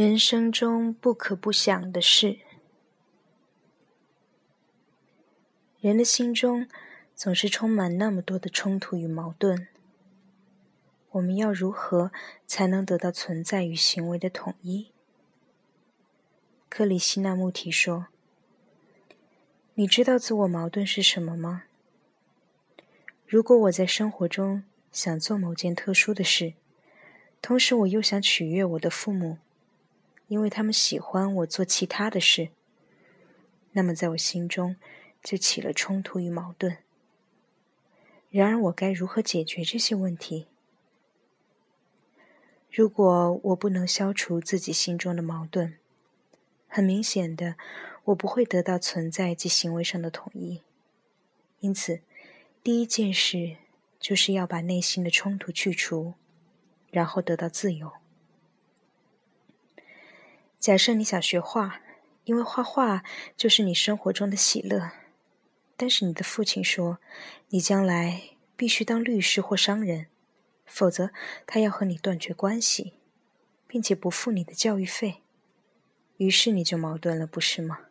[0.00, 2.38] 人生中不可不想的事。
[5.78, 6.66] 人的心中
[7.14, 9.68] 总是充满那么多的冲突与矛盾。
[11.10, 12.12] 我们要如何
[12.46, 14.90] 才能得到存在与行为的统一？
[16.70, 18.06] 克里希那穆提说
[19.76, 21.64] ：“你知道自我矛盾是什么吗？
[23.26, 26.54] 如果我在生活中想做某件特殊的事，
[27.42, 29.36] 同时我又想取悦我的父母。”
[30.30, 32.50] 因为他们喜欢我做其他的事，
[33.72, 34.76] 那么在我心中
[35.24, 36.78] 就起了冲突与矛盾。
[38.30, 40.46] 然而，我该如何解决这些问题？
[42.70, 45.76] 如果我不能消除自己心中的矛盾，
[46.68, 47.56] 很明显的，
[48.04, 50.62] 我不会得到存在及行为上的统一。
[51.58, 52.02] 因此，
[52.62, 53.56] 第一件事
[53.98, 56.14] 就是要把内心的冲突去除，
[56.92, 57.90] 然后得到自由。
[60.60, 61.80] 假设你想学画，
[62.24, 63.02] 因为画画
[63.34, 64.90] 就是你生活中的喜乐。
[65.74, 66.98] 但是你的父亲说，
[67.48, 70.08] 你将来必须当律师或商人，
[70.66, 71.12] 否则
[71.46, 72.92] 他要和你断绝关系，
[73.66, 75.22] 并且不付你的教育费。
[76.18, 77.86] 于是你就矛盾了，不是吗？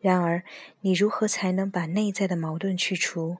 [0.00, 0.42] 然而，
[0.80, 3.36] 你如何才能把内在的矛盾去除，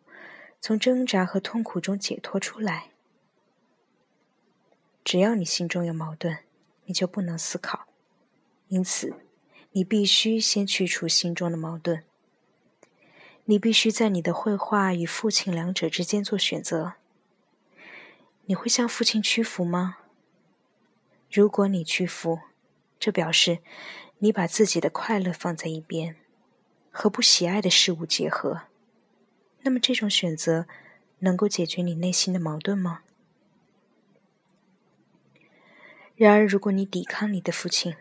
[0.60, 2.90] 从挣扎和痛苦中解脱出来？
[5.02, 6.40] 只要你心中有矛盾。
[6.90, 7.86] 你就不能思考，
[8.66, 9.14] 因此，
[9.70, 12.02] 你必须先去除心中的矛盾。
[13.44, 16.94] 你必须在你的绘画与父亲两者之间做选择。
[18.46, 19.98] 你会向父亲屈服吗？
[21.30, 22.40] 如果你屈服，
[22.98, 23.60] 这表示
[24.18, 26.16] 你把自己的快乐放在一边，
[26.90, 28.62] 和不喜爱的事物结合。
[29.60, 30.66] 那么，这种选择
[31.20, 33.02] 能够解决你内心的矛盾吗？
[36.20, 37.96] 然而，如果你抵抗你的父亲，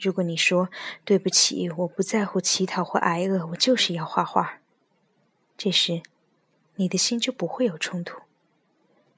[0.00, 0.70] 如果你说
[1.06, 4.58] “对不起，我不在乎乞讨或挨饿，我就是要画画”，
[5.56, 6.02] 这时，
[6.74, 8.22] 你的心就不会有冲突，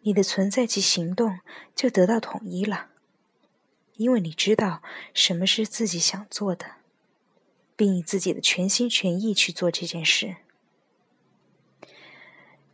[0.03, 1.41] 你的存在及行动
[1.75, 2.88] 就得到统一了，
[3.94, 4.82] 因为你知道
[5.15, 6.72] 什么是自己想做的，
[7.75, 10.37] 并以自己的全心全意去做这件事。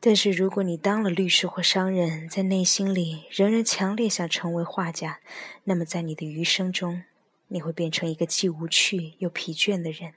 [0.05, 5.21] 但是，如果你当了律师或商人，在内心里仍然强烈想成为画家，
[5.63, 7.05] 那么在你的余生中，
[7.47, 10.15] 你会变成一个既无趣又疲倦的人。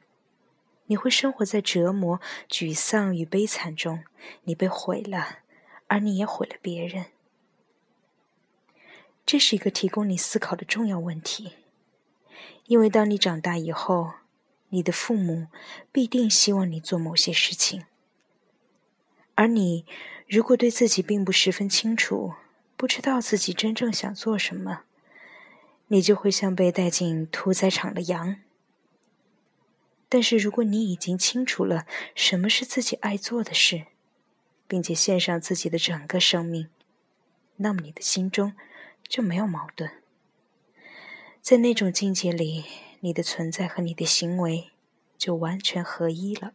[0.87, 2.19] 你会生活在折磨、
[2.49, 4.03] 沮丧与悲惨中。
[4.45, 5.41] 你被毁了，
[5.85, 7.05] 而你也毁了别人。
[9.23, 11.53] 这是一个提供你思考的重要问题，
[12.65, 14.13] 因为当你长大以后，
[14.69, 15.45] 你的父母
[15.91, 17.83] 必定希望你做某些事情。
[19.35, 19.85] 而你，
[20.27, 22.33] 如果对自己并不十分清楚，
[22.77, 24.83] 不知道自己真正想做什么，
[25.87, 28.37] 你就会像被带进屠宰场的羊。
[30.07, 33.87] 但是，如果你已经清楚了什么是自己爱做的事，
[34.67, 36.69] 并且献上自己的整个生命，
[37.57, 38.53] 那么你的心中
[39.07, 39.91] 就没有矛盾。
[41.41, 42.63] 在那种境界里，
[43.01, 44.71] 你的存在和你的行为
[45.17, 46.53] 就完全合一了。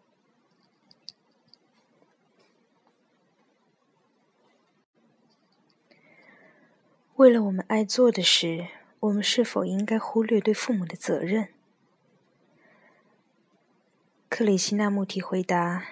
[7.21, 8.69] 为了我们爱做的事，
[9.01, 11.49] 我们是否应该忽略对父母的责任？
[14.31, 15.85] 克里希那穆提回答：“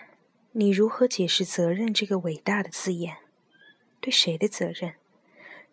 [0.53, 3.19] 你如何解释‘责任’这个伟大的字眼？
[4.01, 4.95] 对谁的责任？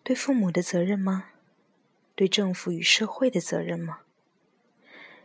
[0.04, 1.30] 对父母的责任吗？
[2.16, 4.00] 对政府与社会的责任吗？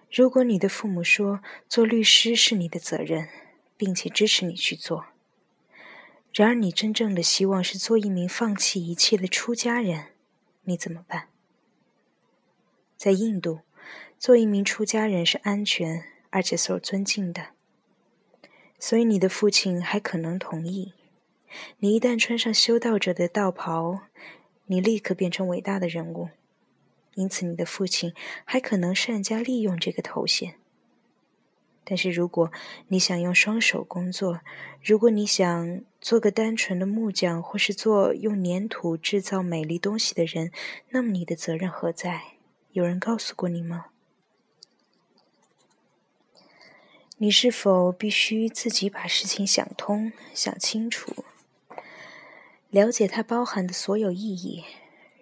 [0.08, 3.28] 如果你的父母说做律师是你的责任，
[3.76, 5.06] 并且支持你去做，
[6.32, 10.06] 然而你真正的希望是做一名放弃一切的出家人。”
[10.62, 11.28] 你怎么办？
[12.96, 13.60] 在印度，
[14.18, 17.48] 做一名出家人是安全而且受尊敬的，
[18.78, 20.92] 所以你的父亲还可能同意。
[21.78, 24.02] 你一旦穿上修道者的道袍，
[24.66, 26.28] 你立刻变成伟大的人物，
[27.14, 28.14] 因此你的父亲
[28.44, 30.59] 还可能善加利用这个头衔。
[31.90, 32.52] 但是如果
[32.86, 34.42] 你想用双手工作，
[34.80, 40.52] 如果你想做个单纯的木匠，或是做用粘土制造美丽东西的人，
[40.90, 42.36] 那么你的责任何在？
[42.70, 43.86] 有人告诉过你吗？
[47.18, 51.24] 你是否必须自己把事情想通、想清楚，
[52.70, 54.64] 了解它包含的所有意义，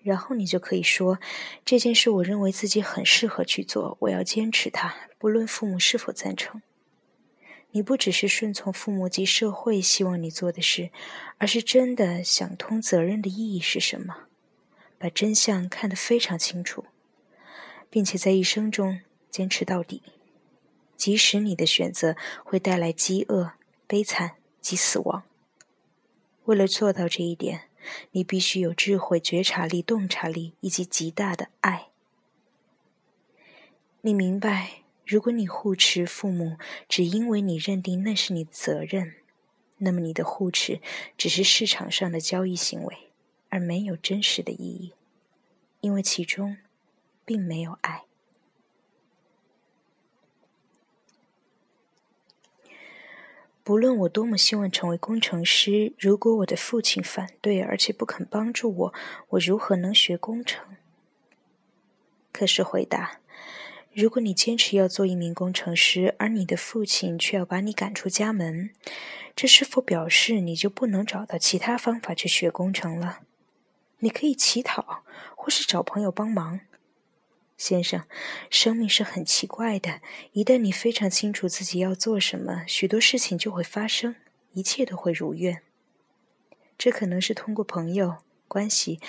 [0.08, 1.18] 然后你就可以说
[1.66, 4.94] 这件事，我认为自己很适合去做，我要坚持它。
[5.18, 6.62] 不论父母是否赞成，
[7.72, 10.90] 你不只是顺从父母及社会希望你做的事，
[11.36, 14.28] 而是真的想通责任的意义是什么，
[14.96, 16.86] 把真相看得非常清楚。
[17.90, 19.00] 并且在一生中
[19.30, 20.02] 坚持到底，
[20.96, 23.52] 即使你的选择会带来饥饿、
[23.86, 25.22] 悲惨及死亡。
[26.44, 27.67] 为了做到这一点，
[28.12, 31.88] 你必须有智慧、觉察力、洞察力以及极大的爱。
[34.00, 36.56] 你明白，如果你护持父母，
[36.88, 39.14] 只因为你认定那是你的责任，
[39.78, 40.80] 那么你的护持
[41.16, 43.10] 只是市场上的交易行为，
[43.48, 44.92] 而没有真实的意义，
[45.80, 46.58] 因为其中
[47.24, 48.07] 并没有爱。
[53.68, 58.94] 不论我多么希望成为工程师，如果我的父亲反对而且不肯帮助我，
[59.28, 60.64] 我如何能学工程？
[62.32, 63.20] 可是回答：
[63.92, 68.70] 如果你坚持要做一名工程师，而你的父亲却要把你赶出家门，
[69.36, 73.18] 这是否表示你就不能找到其他方法去学工程了？
[73.98, 75.04] 你可以乞讨，
[75.36, 76.60] 或是找朋友帮忙。
[77.58, 78.04] 先生，
[78.48, 80.00] 生命是很奇怪的。
[80.32, 84.14] 一旦你非常清楚自己要做什么，许多事情就会发生，
[84.52, 85.60] 一切都会如愿。
[86.78, 89.00] 这可能是通过朋友关系、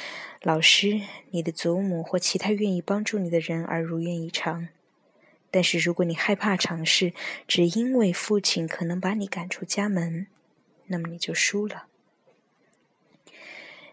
[0.41, 0.99] 老师、
[1.29, 4.69] 你的祖母或其他愿意帮助你的人而如愿以偿。
[5.51, 7.13] 但是，如果你害怕尝试，
[7.47, 10.25] 只因为父亲可能把你赶出家门，
[10.87, 11.88] 那么你就输了。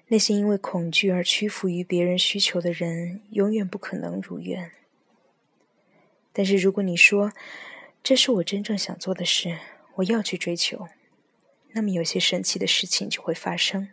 [0.09, 4.71] 那些因为恐惧而屈服于别人需求的人，永远不可能如愿。
[6.33, 7.33] 但是如果你说
[8.05, 9.59] 这是我真正想做的事，
[9.97, 10.87] 我要去追求，
[11.73, 13.89] 那么有些神奇的事情就会发生。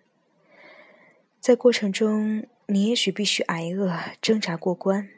[1.40, 5.10] 在过程中，你也许必须挨饿、挣扎过关，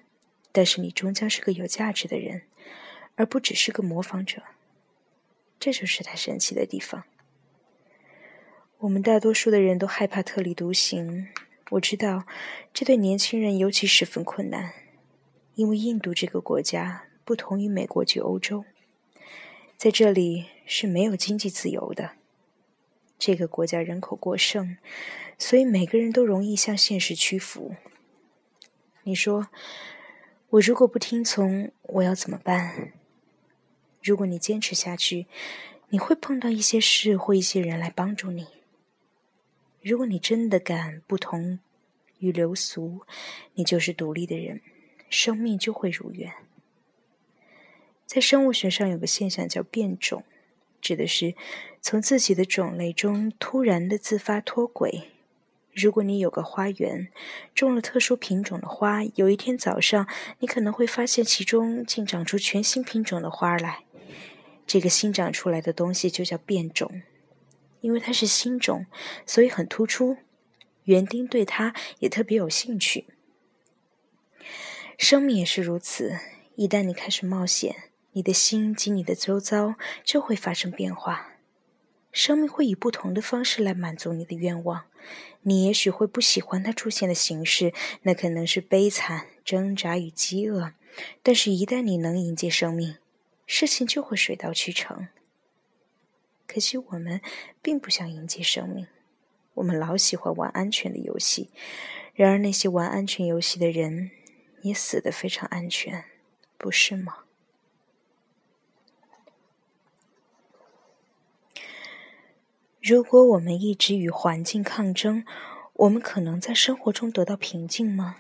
[0.52, 2.44] 但是你终将是个有价值的人，
[3.16, 4.42] 而不只是个模仿者。
[5.60, 7.04] 这就是它神奇的地方。
[8.80, 11.28] 我们大多数的人都害怕特立独行。
[11.72, 12.26] 我知道，
[12.74, 14.74] 这对年轻人尤其十分困难，
[15.56, 18.66] 因为印度这个国家不同于美国及欧洲，
[19.78, 22.12] 在这里是没有经济自由的。
[23.18, 24.78] 这个国家人口过剩，
[25.40, 27.76] 所以每个人都容易向现实屈服。
[29.04, 29.48] 你说，
[30.50, 32.92] 我如果不听从，我要怎么办？
[34.04, 35.28] 如果你坚持下去，
[35.90, 38.48] 你会碰到一些事或一些人来帮助你。
[39.86, 41.60] 如果你真的敢不同
[42.18, 43.02] 于流俗，
[43.54, 44.62] 你就是独立的人，
[45.12, 46.34] 生命就会如愿。
[48.08, 50.24] 在生物学上有个现象叫变种，
[50.82, 51.36] 指的是
[51.82, 55.12] 从自己的种类中突然的自发脱轨。
[55.72, 57.10] 如果你有个花园，
[57.54, 60.08] 种了特殊品种的花，有一天早上，
[60.40, 63.84] 你可能会发现其中竟长出全新品种的花来。
[64.66, 67.04] 这个新长出来的东西就叫变种。
[67.86, 68.88] 因为它是新种，
[69.28, 70.18] 所以很突出，
[70.86, 73.06] 园丁对它也特别有兴趣。
[74.98, 76.18] 生命也是如此，
[76.56, 81.34] 一旦你开始冒险，你的心及你的周遭就会发生变化。
[82.12, 84.86] 生命会以不同的方式来满足你的愿望。
[85.44, 87.72] 你也许会不喜欢它出现的形式，
[88.02, 90.74] 那可能是悲惨、挣扎与饥饿。
[91.22, 92.96] 但是，一旦你能迎接生命，
[93.46, 95.08] 事情就会水到渠成。
[96.48, 97.22] 可惜我们
[97.62, 98.88] 并不想迎接生命，
[99.56, 101.50] 我们老喜欢玩安全的游戏。
[102.14, 104.12] 然而那些玩安全游戏的人
[104.62, 106.06] 也死得非常安全，
[106.58, 107.24] 不是吗？
[112.82, 115.26] 如果我们一直与环境抗争，
[115.74, 118.18] 我们可能在生活中得到平静吗？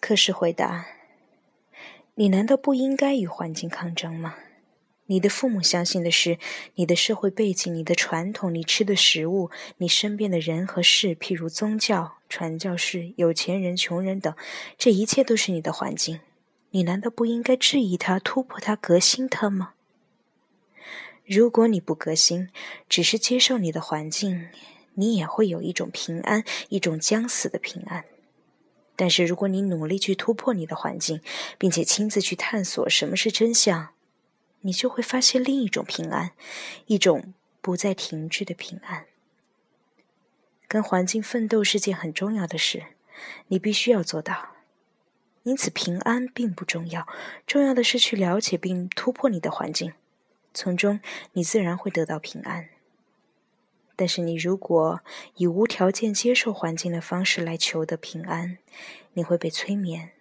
[0.00, 0.86] 可是回答：
[2.14, 4.36] 你难道不应该与环境抗争吗？
[5.10, 6.38] 你的父母相信的是
[6.74, 14.34] 你的社会背景、你的传统、你吃的食物、你身边的人和事，譬如宗教、传教士、有钱人、穷人等，
[14.76, 16.20] 这一切都是你的环境。
[16.72, 19.72] 你难道不应该质疑它、突破它、革新它吗？
[21.24, 22.50] 如果你不革新，
[22.86, 24.48] 只是接受你的环境，
[24.92, 28.04] 你也会有一种平安，一种将死的平安。
[28.94, 31.22] 但是如果你努力去突破你的环境，
[31.56, 33.88] 并且亲自去探索什么是真相，
[34.60, 36.32] 你就会发现另一种平安，
[36.86, 39.06] 一种不再停滞的平安。
[40.66, 42.88] 跟环境奋斗是件很重要的事，
[43.46, 44.56] 你必须要做到。
[45.44, 47.08] 因此，平安并不重要，
[47.46, 49.94] 重要的是去了解并突破你的环境，
[50.52, 51.00] 从中
[51.32, 52.68] 你自然会得到平安。
[53.96, 55.00] 但是，你如果
[55.36, 58.58] 以无条件接受环境的方式来求得平安，
[59.14, 60.12] 你会被催眠。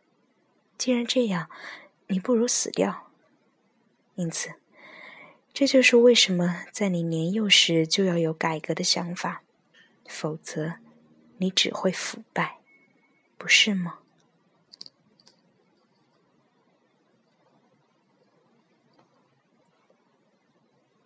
[0.77, 1.49] 既然这样，
[2.07, 3.06] 你不如死掉。
[4.17, 4.49] 因此，
[5.53, 9.43] 这就是为什么在你年幼时就要有改革的想法，
[10.07, 10.75] 否则
[11.37, 12.57] 你只会腐败，
[13.37, 13.99] 不是吗？